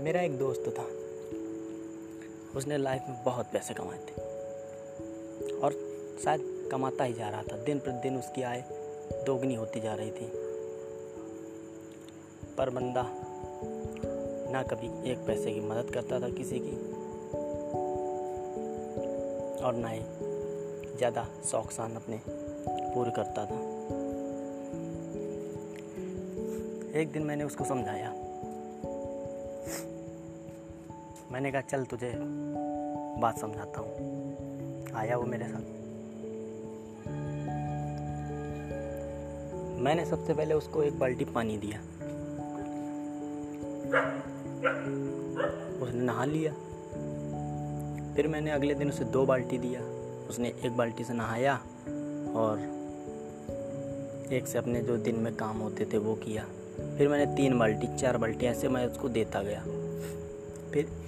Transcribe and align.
मेरा 0.00 0.20
एक 0.20 0.38
दोस्त 0.38 0.64
था। 0.68 0.82
उसने 2.58 2.78
लाइफ 2.78 3.02
में 3.08 3.24
बहुत 3.24 3.46
पैसे 3.52 3.74
कमाए 3.74 3.98
थे। 3.98 4.22
और 5.60 5.72
शायद 6.24 6.68
कमाता 6.72 7.04
ही 7.04 7.12
जा 7.12 7.28
रहा 7.28 7.42
था। 7.42 7.56
दिन 7.56 7.78
प्रतिदिन 7.78 8.16
उसकी 8.16 8.42
आय 8.42 8.64
दोगुनी 9.26 9.54
होती 9.54 9.80
जा 9.80 9.94
रही 9.94 10.10
थी। 10.10 10.26
पर 12.58 12.70
बंदा 12.70 13.02
ना 14.52 14.62
कभी 14.62 15.10
एक 15.10 15.18
पैसे 15.18 15.52
की 15.52 15.60
मदद 15.60 15.90
करता 15.94 16.20
था 16.20 16.28
किसी 16.28 16.58
की। 16.58 16.76
और 19.64 19.74
ना 19.74 19.88
ही 19.88 20.02
ज़्यादा 20.96 21.26
शौक 21.50 21.72
शान 21.72 21.96
अपने 21.96 22.20
पूरे 22.94 23.10
करता 23.10 23.46
था। 23.46 23.60
एक 27.00 27.12
दिन 27.12 27.22
मैंने 27.22 27.44
उसको 27.44 27.64
समझाया। 27.64 28.25
मैंने 31.32 31.52
कहा, 31.52 31.60
चल 31.60 31.84
तुझे 31.84 32.12
बात 33.20 33.38
समझाता 33.38 33.80
हूँ। 33.80 34.86
आया 34.94 35.16
वो 35.16 35.24
मेरे 35.24 35.44
साथ। 35.44 35.60
मैंने 39.80 40.04
सबसे 40.06 40.34
पहले 40.34 40.54
उसको 40.54 40.82
एक 40.82 40.98
बाल्टी 40.98 41.24
पानी 41.24 41.58
दिया। 41.58 41.80
उसने 45.82 46.00
नहा 46.00 46.24
लिया। 46.24 46.52
फिर 48.14 48.28
मैंने 48.28 48.50
अगले 48.50 48.74
दिन 48.74 48.88
उसे 48.88 49.04
दो 49.04 49.26
बाल्टी 49.26 49.58
दिया। 49.58 49.80
उसने 50.28 50.48
एक 50.48 50.76
बाल्टी 50.76 51.04
से 51.04 51.12
नहाया 51.12 51.54
और 52.36 52.58
एक 54.32 54.44
से 54.46 54.58
अपने 54.58 54.80
जो 54.82 54.96
दिन 54.96 55.16
में 55.16 55.36
काम 55.36 55.58
होते 55.58 55.84
थे 55.84 55.98
वो 55.98 56.14
किया। 56.14 56.44
फिर 56.98 57.08
मैंने 57.08 57.36
तीन 57.36 57.58
बाल्टी, 57.58 57.96
चार 57.96 58.16
बाल्टी, 58.16 58.46
ऐसे 58.46 58.68
मैं 58.68 58.86
उसको 58.86 59.08
देता 59.08 59.42
गया। 59.42 59.60
फिर 60.70 61.06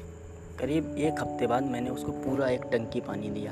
करीब 0.61 0.97
एक 0.99 1.21
हफ़्ते 1.21 1.47
बाद 1.47 1.63
मैंने 1.63 1.91
उसको 1.91 2.13
पूरा 2.13 2.49
एक 2.49 2.63
टंकी 2.63 3.01
पानी 3.01 3.31
दिया। 3.31 3.51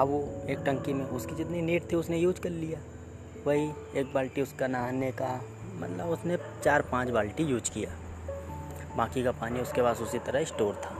अब 0.00 0.08
वो 0.08 0.46
एक 0.50 0.58
टंकी 0.58 0.92
में 0.92 1.04
उसकी 1.04 1.34
जितनी 1.34 1.62
नीड 1.62 1.82
थी 1.92 1.96
उसने 1.96 2.18
यूज़ 2.18 2.40
कर 2.40 2.50
लिया। 2.50 2.78
वही 3.46 3.70
एक 3.96 4.12
बाल्टी 4.14 4.42
उसका 4.42 4.66
नहाने 4.66 5.10
का 5.12 5.40
मतलब 5.74 6.06
उसने 6.06 6.36
चार 6.64 6.82
पाँच 6.82 7.08
बाल्टी 7.08 7.42
यूज़ 7.42 7.70
किया। 7.70 7.90
बाकी 8.96 9.24
का 9.24 9.30
पानी 9.32 9.60
उसके 9.60 9.82
पास 9.82 10.00
उसी 10.00 10.18
तरह 10.18 10.44
स्टोर 10.44 10.74
था। 10.74 10.96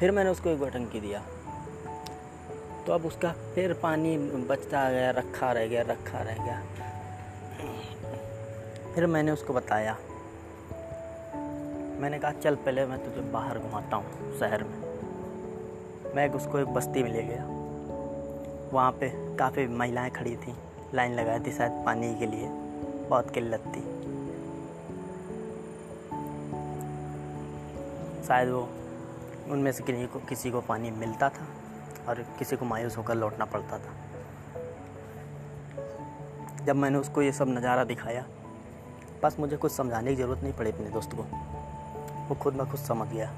फिर 0.00 0.10
मैंने 0.10 0.30
उसको 0.30 0.50
एक 0.50 0.62
टंकी 0.62 1.00
दिया। 1.00 1.22
तो 2.86 2.92
अब 2.92 3.06
उसका 3.06 3.32
फिर 3.54 3.72
पानी 3.72 4.18
बचता 4.18 4.90
गया, 4.90 5.10
रखा 5.10 5.52
रह 5.52 5.66
गया, 5.66 5.82
रखा 5.82 6.18
रह 6.18 6.44
गया। 6.44 6.62
फिर 8.94 9.06
मैंने 9.06 9.32
उसको 9.32 9.52
बताया 9.52 9.96
मैंने 11.98 12.18
कहा, 12.18 12.32
चल 12.32 12.54
पहले 12.54 12.86
मैं 12.86 12.98
तुझे 13.04 13.20
बाहर 13.20 13.58
घुमाता 13.58 13.96
हूँ 13.96 14.38
शहर 14.38 14.64
में। 14.64 16.14
मैं 16.16 16.28
उसको 16.28 16.58
एक 16.58 16.68
बस्ती 16.68 17.02
में 17.02 17.12
ले 17.12 17.22
गया। 17.22 17.44
वहाँ 18.72 18.92
पे 18.92 19.36
काफ़ी 19.36 19.66
महिलाएँ 19.66 20.10
खड़ी 20.10 20.36
थी। 20.36 20.54
लाइन 20.94 21.14
लगाई 21.14 21.40
थी 21.40 21.52
शायद 21.52 21.72
पानी 21.86 22.14
के 22.14 22.26
लिए। 22.26 22.48
बहुत 23.08 23.30
किल्लत 23.30 23.60
थी। 23.60 23.80
शायद 28.26 28.48
वो 28.48 28.68
उनमें 29.50 29.72
से 29.72 29.84
किसी 29.84 30.06
को 30.06 30.18
किसी 30.18 30.50
को 30.50 30.60
पानी 30.60 30.90
मिलता 30.90 31.28
था 31.28 31.46
और 32.08 32.14
किसी 32.38 32.56
को 32.56 32.64
मायूस 32.64 32.96
होकर 32.96 33.14
लौटना 33.14 33.44
पड़ता 33.44 33.78
था। 33.78 33.92
जब 36.64 36.76
मैंने 36.76 36.98
उसको 36.98 37.22
ये 37.22 37.32
सब 37.32 37.48
नज़ारा 37.48 37.84
दिखाया, 37.84 38.24
बस 39.22 39.36
मुझे 39.40 39.56
कुछ 39.56 39.72
समझाने 39.72 40.10
की 40.10 40.16
ज़रूरत 40.16 40.42
नहीं 40.42 40.52
पड़ी 40.52 40.70
अपने 40.70 40.90
दोस्त 40.90 41.10
को। 41.12 41.26
वो 42.28 42.34
खुद 42.34 42.54
ब 42.54 42.68
खुद 42.70 42.80
समझ 42.80 43.08
गया 43.08 43.30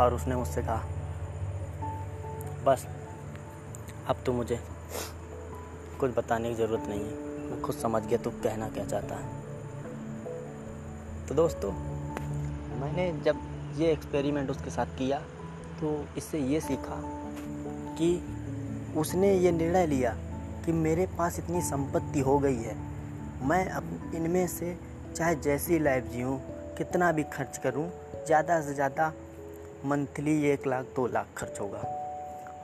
और 0.00 0.14
उसने 0.14 0.36
मुझसे 0.36 0.62
कहा, 0.62 0.82
बस, 2.66 2.86
अब 4.08 4.16
तो 4.26 4.32
मुझे 4.32 4.58
कुछ 6.00 6.16
बताने 6.16 6.48
की 6.48 6.54
ज़रूरत 6.54 6.88
नहीं 6.88 7.00
है। 7.00 7.50
मैं 7.50 7.60
खुद 7.62 7.74
समझ 7.74 8.02
गया 8.02 8.18
तू 8.18 8.30
कहना 8.30 8.68
क्या 8.68 8.84
चाहता 8.84 9.14
है। 9.14 9.26
तो 11.28 11.34
दोस्तों, 11.34 11.72
मैंने 12.80 13.12
जब 13.24 13.36
ये 13.76 13.92
एक्सपेरिमेंट 13.92 14.50
उसके 14.50 14.70
साथ 14.70 14.86
किया 14.86 15.18
तो 15.80 15.94
इससे 16.18 16.38
ये 16.38 16.60
सीखा 16.60 17.00
कि 17.98 18.10
उसने 18.96 19.32
ये 19.34 19.52
निर्णय 19.52 19.86
लिया 19.86 20.14
कि 20.64 20.72
मेरे 20.72 21.06
पास 21.18 21.38
इतनी 21.38 21.60
संपत्ति 21.62 22.20
हो 22.20 22.38
गई 22.38 22.62
है। 22.62 22.76
मैं 23.48 23.64
अब 23.70 24.12
इनमें 24.14 24.46
से 24.46 24.76
चाहे 25.16 25.34
जैसी 25.34 25.78
लाइफ 25.78 26.04
जीऊँ 26.04 26.38
कितना 26.78 27.12
भी 27.12 27.22
खर्च 27.22 27.58
करूँ, 27.58 27.90
ज़्यादा 28.26 28.60
से 28.60 28.74
ज़्यादा 28.74 29.12
मंथली 29.84 30.48
एक 30.48 30.66
लाख, 30.66 30.84
दो 30.84 31.06
लाख 31.06 31.26
खर्च 31.36 31.60
होगा। 31.60 31.78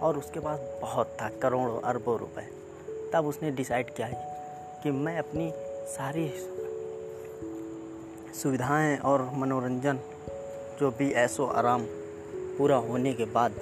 और 0.03 0.19
उसके 0.19 0.41
पास 0.41 0.61
बहुत 0.83 1.17
था, 1.23 1.29
करोड़ों, 1.29 1.81
अरबों 1.81 2.19
रुपए। 2.19 2.49
तब 3.13 3.27
उसने 3.27 3.51
डिसाइड 3.51 3.95
किया 3.95 4.07
है 4.07 4.33
कि 4.83 4.91
मैं 4.91 5.19
अपनी 5.19 5.53
सारी 5.87 6.29
सुविधाएँ 8.35 8.99
और 8.99 9.31
मनोरंजन, 9.35 9.99
जो 10.81 10.91
भी 10.91 11.11
ऐसो 11.13 11.47
आराम 11.47 11.83
पूरा 12.59 12.77
होने 12.77 13.13
के 13.13 13.25
बाद 13.25 13.53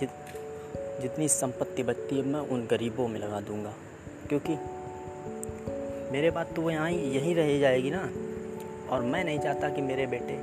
जित, 0.00 0.10
जितनी 1.02 1.28
संपत्ति 1.28 1.82
बचती 1.82 2.16
है, 2.16 2.22
मैं 2.22 2.40
उन 2.40 2.66
गरीबों 2.66 3.08
में 3.08 3.20
लगा 3.20 3.40
दूँगा। 3.40 3.72
क्योंकि 4.28 4.58
मेरे 6.12 6.30
बाद 6.30 6.46
तो 6.56 6.62
वो 6.62 6.70
यहाँ 6.70 6.90
यहीं 6.90 7.34
रह 7.34 7.58
जाएगी 7.58 7.90
ना। 7.90 8.08
और 8.90 9.02
मैं 9.02 9.24
नहीं 9.24 9.38
चाहता 9.38 9.68
कि 9.68 9.82
मेरे 9.82 10.06
बेटे 10.06 10.36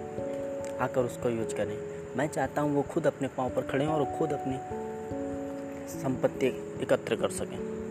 आकर 0.78 1.02
उसको 1.02 1.30
यूज़ 1.30 1.56
करें। 1.56 1.78
मैं 2.18 2.28
चाहता 2.28 2.62
हूँ 2.62 2.76
वो 2.76 2.82
खुद 2.82 3.08
अपने 3.08 3.28
पाँव 3.28 3.50
पर 3.50 3.62
खड़े 3.62 3.86
हों 3.86 3.96
और 3.96 4.20
खुद 4.20 4.34
अपनी 4.34 4.58
संपत्ति 6.02 6.48
एकत्र 6.82 7.16
कर 7.16 7.30
सकें। 7.30 7.83